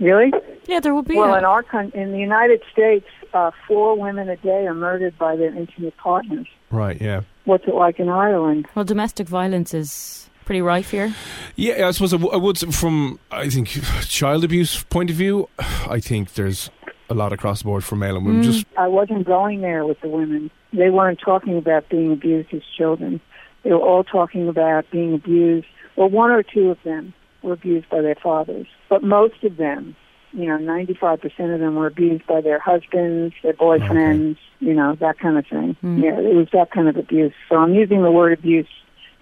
Really? 0.00 0.32
yeah, 0.66 0.80
there 0.80 0.94
will 0.94 1.02
be. 1.02 1.16
Well, 1.16 1.34
a- 1.34 1.38
in 1.38 1.44
our 1.44 1.62
coun- 1.62 1.92
in 1.94 2.12
the 2.12 2.18
United 2.18 2.60
States, 2.72 3.06
uh, 3.34 3.50
four 3.68 3.96
women 3.98 4.28
a 4.28 4.36
day 4.36 4.66
are 4.66 4.74
murdered 4.74 5.16
by 5.18 5.36
their 5.36 5.54
intimate 5.54 5.96
partners. 5.96 6.46
right, 6.70 7.00
yeah. 7.00 7.20
What's 7.44 7.66
it 7.66 7.74
like 7.74 7.98
in 7.98 8.08
Ireland? 8.08 8.66
well, 8.74 8.84
domestic 8.84 9.26
violence 9.28 9.72
is 9.74 10.28
pretty 10.44 10.62
rife 10.62 10.90
here. 10.90 11.14
Yeah, 11.56 11.88
I 11.88 11.90
suppose 11.92 12.12
I, 12.14 12.16
w- 12.18 12.32
I 12.32 12.36
would, 12.36 12.58
from 12.74 13.18
I 13.30 13.48
think 13.48 13.68
child 14.06 14.44
abuse 14.44 14.82
point 14.84 15.10
of 15.10 15.16
view, 15.16 15.48
I 15.58 16.00
think 16.00 16.34
there's 16.34 16.70
a 17.10 17.14
lot 17.14 17.32
across 17.32 17.58
the 17.60 17.64
board 17.66 17.84
for 17.84 17.96
male 17.96 18.16
and 18.16 18.26
women. 18.26 18.42
Mm. 18.42 18.44
Just 18.44 18.66
I 18.76 18.88
wasn't 18.88 19.26
going 19.26 19.60
there 19.60 19.84
with 19.84 20.00
the 20.00 20.08
women. 20.08 20.50
They 20.72 20.90
weren't 20.90 21.20
talking 21.20 21.58
about 21.58 21.88
being 21.88 22.12
abused 22.12 22.52
as 22.54 22.62
children. 22.76 23.20
They 23.62 23.70
were 23.70 23.80
all 23.80 24.02
talking 24.04 24.48
about 24.48 24.90
being 24.90 25.14
abused. 25.14 25.66
Well, 25.96 26.08
one 26.08 26.30
or 26.30 26.42
two 26.42 26.70
of 26.70 26.78
them 26.84 27.12
were 27.42 27.52
abused 27.52 27.88
by 27.90 28.00
their 28.00 28.14
fathers, 28.14 28.66
but 28.88 29.02
most 29.02 29.44
of 29.44 29.56
them, 29.56 29.94
you 30.32 30.46
know, 30.46 30.56
95% 30.56 31.22
of 31.54 31.60
them 31.60 31.74
were 31.74 31.86
abused 31.86 32.26
by 32.26 32.40
their 32.40 32.58
husbands, 32.58 33.34
their 33.42 33.52
boyfriends, 33.52 34.38
you 34.60 34.72
know, 34.72 34.94
that 35.00 35.18
kind 35.18 35.36
of 35.36 35.46
thing. 35.46 35.76
Mm. 35.82 36.02
Yeah, 36.02 36.18
it 36.18 36.34
was 36.34 36.48
that 36.52 36.70
kind 36.70 36.88
of 36.88 36.96
abuse. 36.96 37.34
So 37.50 37.56
I'm 37.56 37.74
using 37.74 38.02
the 38.02 38.10
word 38.10 38.32
abuse 38.32 38.68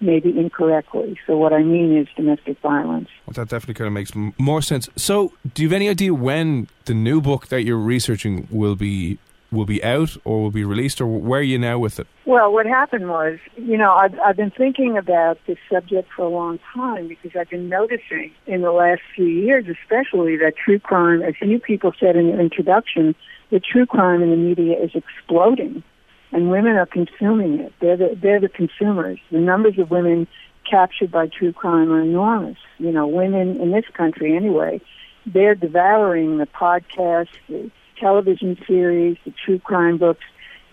maybe 0.01 0.37
incorrectly. 0.37 1.17
So 1.25 1.37
what 1.37 1.53
I 1.53 1.63
mean 1.63 1.97
is 1.97 2.07
domestic 2.15 2.59
violence. 2.59 3.09
Well, 3.25 3.33
that 3.33 3.49
definitely 3.49 3.75
kind 3.75 3.87
of 3.87 3.93
makes 3.93 4.15
m- 4.15 4.33
more 4.37 4.61
sense. 4.61 4.89
So, 4.95 5.33
do 5.53 5.63
you 5.63 5.69
have 5.69 5.75
any 5.75 5.89
idea 5.89 6.13
when 6.13 6.67
the 6.85 6.93
new 6.93 7.21
book 7.21 7.47
that 7.47 7.63
you're 7.63 7.77
researching 7.77 8.47
will 8.51 8.75
be 8.75 9.19
will 9.51 9.65
be 9.65 9.83
out 9.83 10.15
or 10.23 10.43
will 10.43 10.51
be 10.51 10.63
released, 10.63 11.01
or 11.01 11.07
where 11.07 11.41
are 11.41 11.43
you 11.43 11.59
now 11.59 11.77
with 11.77 11.99
it? 11.99 12.07
Well, 12.25 12.51
what 12.53 12.65
happened 12.65 13.09
was, 13.09 13.37
you 13.57 13.77
know, 13.77 13.91
I've, 13.91 14.17
I've 14.19 14.37
been 14.37 14.51
thinking 14.51 14.97
about 14.97 15.39
this 15.45 15.57
subject 15.69 16.09
for 16.15 16.23
a 16.23 16.29
long 16.29 16.59
time 16.73 17.07
because 17.09 17.31
I've 17.35 17.49
been 17.49 17.67
noticing 17.67 18.31
in 18.47 18.61
the 18.61 18.71
last 18.71 19.01
few 19.13 19.25
years, 19.25 19.65
especially, 19.67 20.37
that 20.37 20.53
true 20.55 20.79
crime, 20.79 21.21
as 21.21 21.33
you 21.41 21.59
people 21.59 21.91
said 21.99 22.15
in 22.15 22.27
your 22.27 22.39
introduction, 22.39 23.13
the 23.49 23.59
true 23.59 23.85
crime 23.85 24.23
in 24.23 24.29
the 24.29 24.37
media 24.37 24.81
is 24.81 24.91
exploding, 24.95 25.83
and 26.31 26.49
women 26.49 26.75
are 26.75 26.85
consuming 26.85 27.59
it. 27.59 27.73
They're 27.81 27.97
the, 27.97 28.17
they're 28.21 28.39
the 28.39 28.49
consumers. 28.49 29.19
The 29.31 29.39
numbers 29.39 29.77
of 29.77 29.91
women 29.91 30.27
captured 30.69 31.11
by 31.11 31.27
true 31.27 31.53
crime 31.53 31.91
are 31.91 32.01
enormous. 32.01 32.57
You 32.77 32.91
know, 32.91 33.07
women 33.07 33.59
in 33.59 33.71
this 33.71 33.85
country, 33.93 34.35
anyway, 34.35 34.81
they're 35.25 35.55
devouring 35.55 36.37
the 36.37 36.47
podcasts, 36.47 37.29
the 37.49 37.69
television 37.99 38.57
series, 38.67 39.17
the 39.25 39.33
true 39.45 39.59
crime 39.59 39.97
books, 39.97 40.23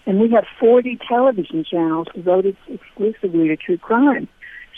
and 0.06 0.20
we 0.20 0.30
have 0.30 0.46
40 0.58 0.98
television 1.06 1.64
channels 1.64 2.08
devoted 2.14 2.56
exclusively 2.68 3.48
to 3.48 3.56
true 3.56 3.76
crime. 3.76 4.28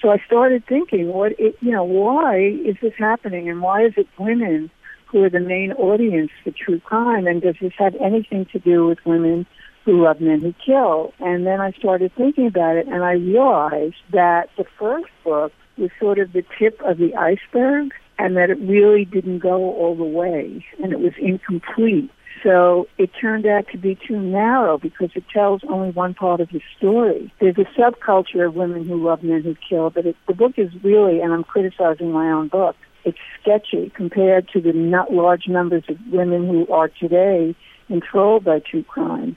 So 0.02 0.10
I 0.10 0.18
started 0.26 0.64
thinking, 0.66 1.08
what 1.08 1.38
it, 1.38 1.56
you 1.60 1.70
know, 1.70 1.84
why 1.84 2.38
is 2.38 2.76
this 2.82 2.94
happening, 2.98 3.48
and 3.48 3.60
why 3.60 3.84
is 3.84 3.92
it 3.96 4.08
women 4.18 4.70
who 5.06 5.22
are 5.22 5.30
the 5.30 5.40
main 5.40 5.72
audience 5.72 6.30
for 6.42 6.50
true 6.52 6.80
crime, 6.80 7.26
and 7.26 7.42
does 7.42 7.56
this 7.60 7.72
have 7.78 7.94
anything 7.96 8.46
to 8.46 8.58
do 8.58 8.86
with 8.86 8.98
women 9.04 9.46
who 9.84 10.04
love 10.04 10.20
men 10.20 10.40
who 10.40 10.54
kill? 10.64 11.12
And 11.20 11.46
then 11.46 11.60
I 11.60 11.72
started 11.72 12.12
thinking 12.14 12.46
about 12.46 12.76
it, 12.76 12.86
and 12.86 13.02
I 13.02 13.12
realized 13.12 13.96
that 14.12 14.50
the 14.56 14.64
first 14.78 15.10
book 15.24 15.52
was 15.76 15.90
sort 15.98 16.18
of 16.18 16.32
the 16.32 16.44
tip 16.58 16.80
of 16.82 16.98
the 16.98 17.14
iceberg, 17.14 17.92
and 18.18 18.36
that 18.36 18.50
it 18.50 18.58
really 18.60 19.04
didn't 19.04 19.38
go 19.38 19.74
all 19.74 19.96
the 19.96 20.04
way, 20.04 20.64
and 20.82 20.92
it 20.92 21.00
was 21.00 21.12
incomplete. 21.18 22.10
So 22.42 22.86
it 22.98 23.10
turned 23.20 23.46
out 23.46 23.66
to 23.72 23.78
be 23.78 23.98
too 24.06 24.18
narrow 24.18 24.78
because 24.78 25.10
it 25.14 25.24
tells 25.32 25.62
only 25.68 25.90
one 25.90 26.14
part 26.14 26.40
of 26.40 26.50
the 26.50 26.60
story. 26.76 27.32
There's 27.40 27.58
a 27.58 27.80
subculture 27.80 28.46
of 28.46 28.54
women 28.54 28.86
who 28.86 29.02
love 29.02 29.22
men 29.22 29.42
who 29.42 29.56
kill, 29.68 29.90
but 29.90 30.06
it, 30.06 30.16
the 30.26 30.34
book 30.34 30.52
is 30.58 30.70
really, 30.82 31.20
and 31.20 31.32
I'm 31.32 31.44
criticizing 31.44 32.12
my 32.12 32.30
own 32.30 32.48
book, 32.48 32.76
it's 33.04 33.18
sketchy 33.40 33.90
compared 33.94 34.48
to 34.50 34.60
the 34.60 34.72
not 34.72 35.12
large 35.12 35.48
numbers 35.48 35.84
of 35.88 35.96
women 36.12 36.46
who 36.46 36.70
are 36.72 36.88
today 36.88 37.54
enthralled 37.88 38.44
by 38.44 38.60
true 38.60 38.84
crime. 38.84 39.36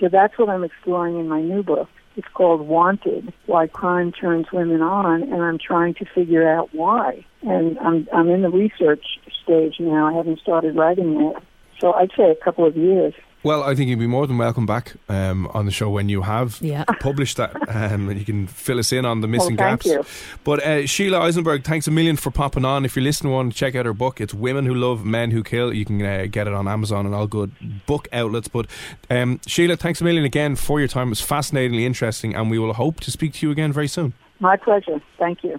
So 0.00 0.08
that's 0.08 0.38
what 0.38 0.48
I'm 0.48 0.64
exploring 0.64 1.18
in 1.20 1.28
my 1.28 1.42
new 1.42 1.62
book. 1.62 1.88
It's 2.16 2.26
called 2.34 2.66
Wanted, 2.66 3.32
Why 3.46 3.66
Crime 3.66 4.12
Turns 4.12 4.46
Women 4.52 4.82
On, 4.82 5.22
and 5.22 5.42
I'm 5.42 5.58
trying 5.58 5.94
to 5.94 6.04
figure 6.06 6.48
out 6.48 6.74
why. 6.74 7.24
And 7.42 7.78
I'm, 7.78 8.08
I'm 8.12 8.28
in 8.28 8.42
the 8.42 8.50
research 8.50 9.04
stage 9.42 9.76
now. 9.78 10.08
I 10.08 10.12
haven't 10.14 10.40
started 10.40 10.74
writing 10.74 11.20
yet. 11.20 11.42
So 11.80 11.92
I'd 11.92 12.10
say 12.16 12.30
a 12.30 12.44
couple 12.44 12.66
of 12.66 12.76
years. 12.76 13.14
Well, 13.42 13.62
I 13.62 13.74
think 13.74 13.88
you'd 13.88 13.98
be 13.98 14.06
more 14.06 14.26
than 14.26 14.36
welcome 14.36 14.66
back 14.66 14.92
um, 15.08 15.46
on 15.54 15.64
the 15.64 15.70
show 15.70 15.88
when 15.88 16.10
you 16.10 16.20
have 16.22 16.58
yeah. 16.60 16.84
published 17.00 17.38
that, 17.38 17.54
um, 17.68 18.10
and 18.10 18.18
you 18.18 18.26
can 18.26 18.46
fill 18.46 18.78
us 18.78 18.92
in 18.92 19.06
on 19.06 19.22
the 19.22 19.28
missing 19.28 19.56
well, 19.56 19.70
gaps. 19.70 19.86
You. 19.86 20.04
But 20.44 20.62
uh, 20.62 20.86
Sheila 20.86 21.20
Isenberg, 21.20 21.64
thanks 21.64 21.86
a 21.86 21.90
million 21.90 22.16
for 22.16 22.30
popping 22.30 22.66
on. 22.66 22.84
If 22.84 22.96
you're 22.96 23.02
listening, 23.02 23.32
want 23.32 23.52
to 23.52 23.58
check 23.58 23.74
out 23.74 23.86
her 23.86 23.94
book. 23.94 24.20
It's 24.20 24.34
Women 24.34 24.66
Who 24.66 24.74
Love 24.74 25.06
Men 25.06 25.30
Who 25.30 25.42
Kill. 25.42 25.72
You 25.72 25.86
can 25.86 26.02
uh, 26.02 26.26
get 26.30 26.48
it 26.48 26.52
on 26.52 26.68
Amazon 26.68 27.06
and 27.06 27.14
all 27.14 27.26
good 27.26 27.52
book 27.86 28.08
outlets. 28.12 28.48
But 28.48 28.66
um, 29.08 29.40
Sheila, 29.46 29.76
thanks 29.76 30.02
a 30.02 30.04
million 30.04 30.24
again 30.24 30.54
for 30.54 30.78
your 30.78 30.88
time. 30.88 31.08
It 31.08 31.10
was 31.10 31.22
fascinatingly 31.22 31.86
interesting, 31.86 32.34
and 32.34 32.50
we 32.50 32.58
will 32.58 32.74
hope 32.74 33.00
to 33.00 33.10
speak 33.10 33.32
to 33.34 33.46
you 33.46 33.52
again 33.52 33.72
very 33.72 33.88
soon. 33.88 34.12
My 34.38 34.56
pleasure. 34.58 35.00
Thank 35.18 35.44
you. 35.44 35.58